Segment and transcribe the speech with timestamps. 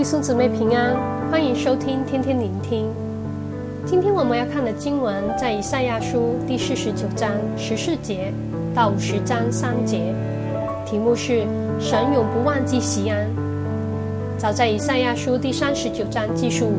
[0.00, 0.96] 弟兄姊妹平安，
[1.30, 2.88] 欢迎收听天天聆听。
[3.84, 8.32] 今天我们要看的经文在以赛亚书第四十九章十四节
[8.74, 10.14] 到五十章三节，
[10.86, 11.44] 题目是
[11.78, 13.28] “神永不忘记西安”。
[14.40, 16.72] 早在以赛亚书第三十九章记述，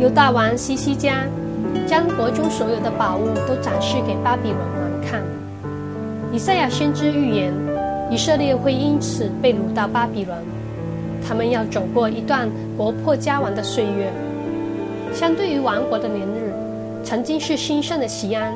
[0.00, 1.26] 犹大王西西家
[1.86, 5.22] 将国中所有的宝物都展示给巴比伦王看。
[6.32, 7.52] 以赛亚先知预言，
[8.10, 10.38] 以色列会因此被掳到巴比伦。
[11.28, 14.10] 他们要走过一段国破家亡的岁月，
[15.12, 16.54] 相对于亡国的年日，
[17.04, 18.54] 曾经是兴盛的锡安，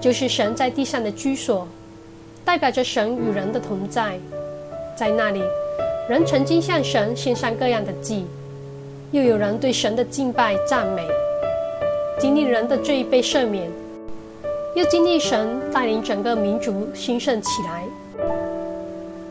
[0.00, 1.68] 就是神在地上的居所，
[2.46, 4.18] 代表着神与人的同在。
[4.96, 5.42] 在那里，
[6.08, 8.24] 人曾经向神献上各样的祭，
[9.10, 11.06] 又有人对神的敬拜赞美，
[12.18, 13.70] 经历人的罪被赦免，
[14.74, 17.84] 又经历神带领整个民族兴盛起来。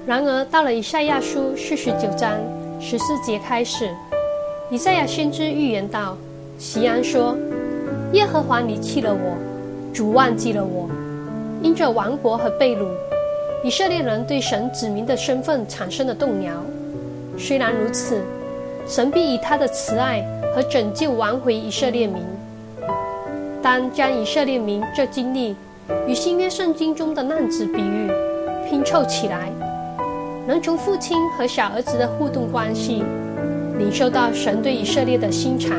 [0.05, 2.38] 然而，到了以赛亚书四十九章。
[2.80, 3.89] 十四节开始，
[4.70, 6.16] 以赛亚先知预言道
[6.58, 7.36] ：“席安说，
[8.14, 9.36] 耶和华离弃了我，
[9.94, 10.88] 主忘记了我，
[11.61, 12.88] 因着亡国和被掳，
[13.64, 16.53] 以色列人对神子民的身份产生了动摇。
[17.38, 18.22] 虽然如此，
[18.88, 20.23] 神必以他的慈爱
[20.56, 22.22] 和拯救挽回以色列民。
[23.62, 25.56] 当将以色列民这经历
[26.08, 28.09] 与新约圣经中的浪子比喻
[28.69, 29.52] 拼凑起来。”
[30.48, 33.03] 能从父亲和小儿子的互动关系，
[33.78, 35.78] 领受到神对以色列的心肠，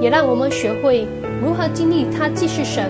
[0.00, 1.04] 也让我们学会
[1.42, 2.88] 如何经历他既是神，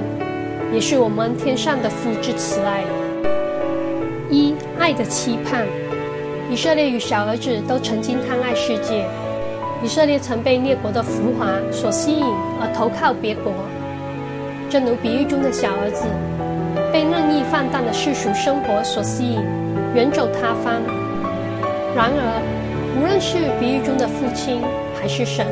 [0.70, 2.84] 也是我们天上的父之慈爱。
[4.28, 5.66] 一爱的期盼，
[6.50, 9.06] 以色列与小儿子都曾经贪爱世界，
[9.82, 12.22] 以色列曾被列国的浮华所吸引
[12.60, 13.50] 而投靠别国，
[14.68, 16.04] 正如比喻中的小儿子，
[16.92, 19.40] 被任意放荡的世俗生活所吸引。
[19.94, 20.80] 远走他方。
[21.96, 22.42] 然而，
[22.98, 24.62] 无论是比喻中的父亲
[24.94, 25.46] 还是神，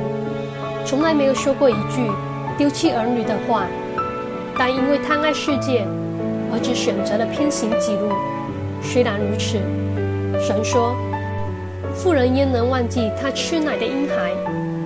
[0.85, 2.11] 从来没有说过一句
[2.57, 3.67] 丢弃儿女的话。
[4.57, 5.87] 但因为贪爱世界，
[6.53, 8.11] 儿子选择了偏行己路。
[8.83, 9.59] 虽然如此，
[10.41, 10.97] 神说
[11.95, 14.33] ：“妇人焉能忘记她吃奶的婴孩，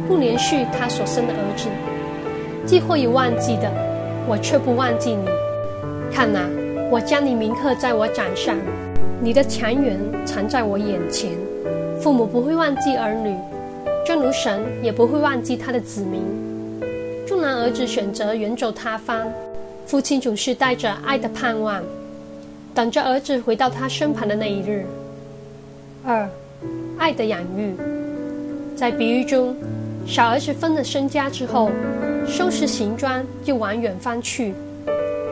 [0.07, 1.69] 不怜恤她所生的儿子？
[2.67, 3.71] 既或有忘记的，
[4.27, 5.25] 我却不忘记你。
[6.13, 6.41] 看哪，
[6.91, 8.57] 我将你铭刻在我掌上。”
[9.25, 9.97] 你的强援
[10.27, 11.31] 藏在我眼前，
[12.01, 13.39] 父母不会忘记儿女，
[14.05, 16.25] 正如神也不会忘记他的子民。
[17.25, 19.33] 纵然儿子选择远走他方，
[19.87, 21.81] 父亲总是带着爱的盼望，
[22.75, 24.85] 等着儿子回到他身旁的那一日。
[26.05, 26.29] 二，
[26.99, 27.77] 爱的养育，
[28.75, 29.55] 在比喻中，
[30.05, 31.71] 小儿子分了身家之后，
[32.27, 34.53] 收拾行装就往远方去，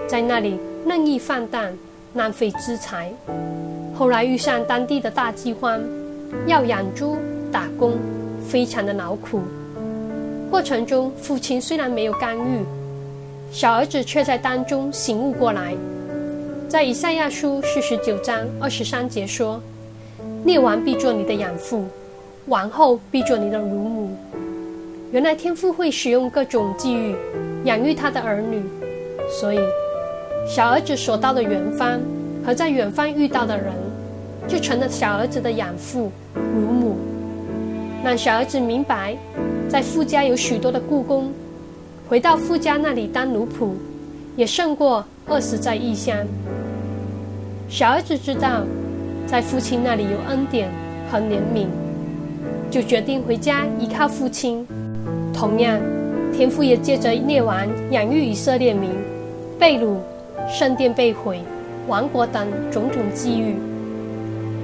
[0.07, 1.77] 在那里任意放荡，
[2.15, 3.13] 浪费资财。
[4.01, 5.79] 后来遇上当地的大饥荒，
[6.47, 7.19] 要养猪
[7.53, 7.99] 打工，
[8.49, 9.43] 非常的劳苦。
[10.51, 12.65] 过程中，父亲虽然没有干预，
[13.53, 15.75] 小儿子却在当中醒悟过来。
[16.67, 19.61] 在以赛亚书四十九章二十三节说
[20.47, 21.85] ：“列王必做你的养父，
[22.47, 24.17] 王后必做你的乳母。”
[25.13, 27.15] 原来天父会使用各种际遇
[27.65, 28.63] 养育他的儿女，
[29.29, 29.61] 所以
[30.49, 32.01] 小儿子所到的远方
[32.43, 33.90] 和在远方遇到的人。
[34.49, 36.97] 就成了小儿子的养父、乳母，
[38.05, 39.17] 让小儿子明白，
[39.69, 41.31] 在富家有许多的雇工，
[42.09, 43.71] 回到富家那里当奴仆，
[44.37, 46.17] 也胜过饿死在异乡。
[47.69, 48.65] 小儿子知道，
[49.27, 50.69] 在父亲那里有恩典
[51.11, 51.67] 和怜悯，
[52.71, 54.67] 就决定回家依靠父亲。
[55.33, 55.81] 同样，
[56.33, 58.91] 天父也借着列王养育以色列民，
[59.59, 59.99] 被掳、
[60.49, 61.41] 圣殿被毁、
[61.87, 63.55] 王国等种种际遇。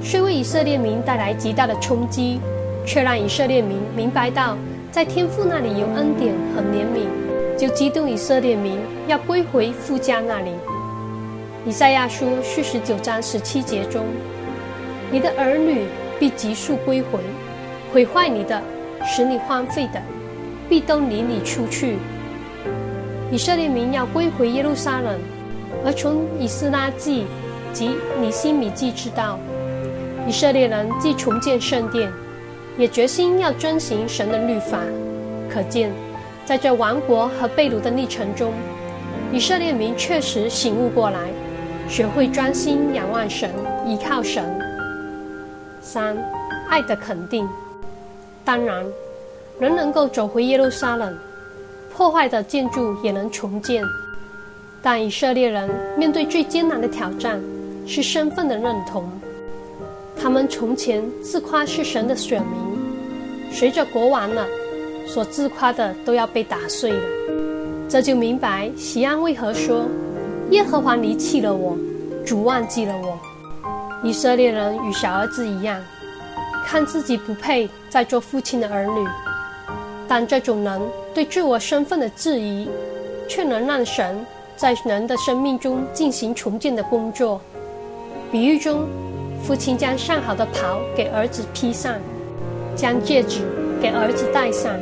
[0.09, 2.39] 虽为以色列民带来极大的冲击，
[2.87, 4.57] 却让以色列民明白到，
[4.93, 8.79] 在天父那里有恩典和怜悯，就激动以色列民
[9.09, 10.53] 要归回父家那里。
[11.67, 14.07] 以赛亚书四十九章十七节中，
[15.11, 15.87] 你的儿女
[16.21, 17.19] 必急速归回，
[17.93, 18.63] 毁坏你的，
[19.05, 20.01] 使你荒废的，
[20.69, 21.97] 必都离你出去。
[23.33, 25.19] 以色列民要归回耶路撒冷，
[25.85, 27.27] 而从以斯拉记
[27.73, 29.37] 及尼希米记知道。
[30.27, 32.11] 以色列人既重建圣殿，
[32.77, 34.81] 也决心要遵行神的律法。
[35.49, 35.93] 可见，
[36.45, 38.53] 在这亡国和被掳的历程中，
[39.33, 41.21] 以色列民确实醒悟过来，
[41.89, 43.49] 学会专心仰望神，
[43.87, 44.45] 依靠神。
[45.81, 46.17] 三，
[46.69, 47.49] 爱的肯定。
[48.45, 48.85] 当然，
[49.61, 51.17] 人能够走回耶路撒冷，
[51.95, 53.85] 破坏的建筑也能重建，
[54.83, 57.41] 但以色列人面对最艰难的挑战
[57.87, 59.09] 是身份的认同。
[60.19, 64.47] 他们从前自夸是神的选民，随着国王了，
[65.07, 67.05] 所自夸的都要被打碎了。
[67.89, 69.85] 这就明白锡安为何说
[70.51, 71.77] ：“耶和华离弃了我，
[72.25, 73.17] 主忘记了我。”
[74.03, 75.81] 以色列人与小儿子一样，
[76.67, 79.07] 看自己不配再做父亲的儿女，
[80.09, 80.81] 但这种人
[81.15, 82.69] 对自我身份的质疑，
[83.29, 84.25] 却能让神
[84.57, 87.41] 在人的生命中进行重建的工作。
[88.33, 88.87] 比喻中，
[89.47, 91.95] 父亲将上好的袍给儿子披上，
[92.75, 93.43] 将戒指
[93.81, 94.73] 给儿子戴上，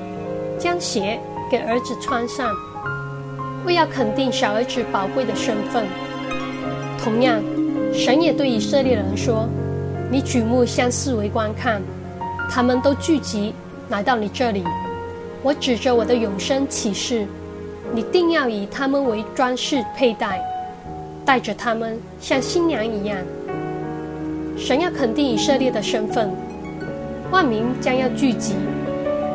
[0.59, 1.21] 将鞋
[1.51, 2.51] 给儿子穿上，
[3.67, 5.85] 为要肯定小儿子宝贵的身份。
[6.99, 7.43] 同样，
[7.93, 9.47] 神也对以色列人说
[10.11, 11.83] ：“你举目向四围观看，
[12.51, 13.53] 他们都聚集
[13.91, 14.65] 来到你这里。
[15.43, 17.27] 我指着我的永生起誓，
[17.93, 20.43] 你定要以他们为装饰佩戴。”
[21.23, 23.17] 带着他们像新娘一样，
[24.56, 26.31] 神要肯定以色列的身份，
[27.31, 28.55] 万民将要聚集，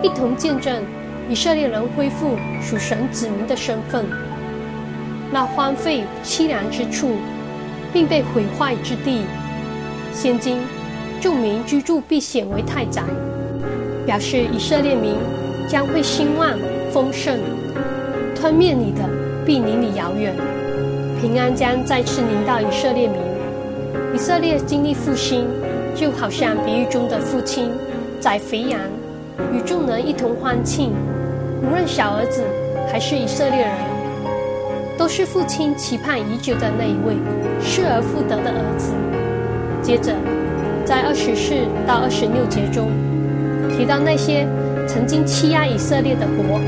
[0.02, 0.82] 一同见证
[1.30, 4.06] 以色列人恢复属神子民的身份。
[5.32, 7.18] 那荒废凄凉之处，
[7.92, 9.24] 并被毁坏之地，
[10.14, 10.60] 现今
[11.22, 13.04] 众民居住必显为太宅，
[14.06, 15.16] 表示以色列民
[15.68, 16.58] 将会兴旺
[16.92, 17.38] 丰盛，
[18.34, 19.02] 吞灭你的
[19.46, 20.34] 必离你遥远。
[21.22, 23.29] 平安将再次临到以色列民。
[24.20, 25.48] 以色列经历复兴，
[25.96, 27.72] 就好像比喻中的父亲
[28.20, 28.78] 宰肥羊，
[29.54, 30.92] 与众人一同欢庆。
[31.64, 32.44] 无论小儿子
[32.92, 33.72] 还是以色列人，
[34.98, 37.16] 都是父亲期盼已久的那一位
[37.62, 38.92] 失而复得的儿子。
[39.82, 40.14] 接着，
[40.84, 41.56] 在二十四
[41.88, 42.92] 到二十六节中，
[43.72, 44.46] 提到那些
[44.86, 46.60] 曾经欺压以色列的国，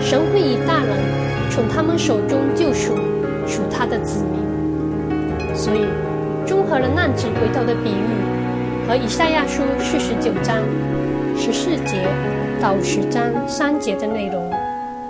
[0.00, 0.96] 神会以大能
[1.50, 2.94] 从他们手中救赎。
[3.46, 5.84] 属他的子民，所以
[6.46, 10.62] 综合了浪子回头的比喻和以赛亚书四十九章
[11.36, 12.06] 十四节
[12.60, 14.50] 到十章三节的内容，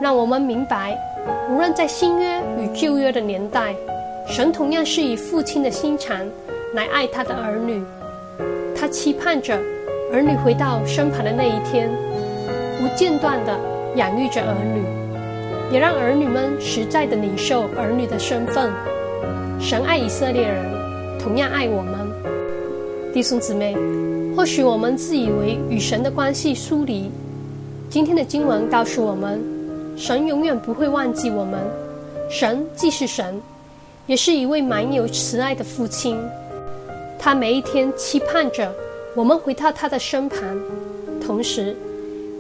[0.00, 0.96] 让我们明白，
[1.50, 3.75] 无论在新约与旧约的年代，
[4.28, 6.16] 神同样是以父亲的心肠
[6.75, 7.82] 来爱他的儿女。
[8.76, 9.58] 他期盼着
[10.12, 11.90] 儿女回到身旁的那一天，
[12.78, 13.58] 不间断地
[13.96, 14.82] 养育着儿女。
[15.72, 18.70] 也让儿女们实在的领受儿女的身份。
[19.58, 20.62] 神爱以色列人，
[21.25, 22.06] 同样爱我们。
[23.11, 23.75] 弟兄姊妹，
[24.37, 27.11] 或许我们自以为与神的关系疏离，
[27.88, 29.43] 今天的经文告诉我们，
[29.97, 31.59] 神永远不会忘记我们。
[32.29, 33.41] 神既是神，
[34.06, 36.21] 也是一位满有慈爱的父亲。
[37.19, 38.70] 他每一天期盼着
[39.17, 40.38] 我们回到他的身旁，
[41.25, 41.75] 同时，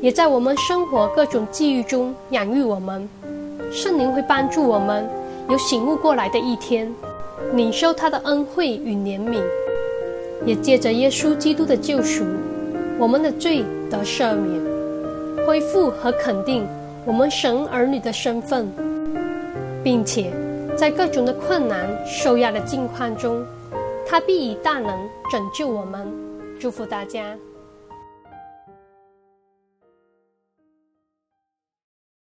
[0.02, 3.08] 也在我们生活各种际遇中养育我们。
[3.72, 5.08] 圣灵会帮助我们
[5.48, 6.92] 有醒悟过来的一天，
[7.54, 9.40] 领受他的恩惠与怜悯，
[10.44, 12.24] 也借着耶稣基督的救赎，
[12.98, 16.66] 我们的罪得赦免，恢复和肯定
[17.04, 18.68] 我们神儿女的身份，
[19.82, 20.32] 并且
[20.76, 23.44] 在各种的困难受压的境况中，
[24.06, 24.90] 他必以大能
[25.30, 26.06] 拯救我们。
[26.58, 27.36] 祝福大家。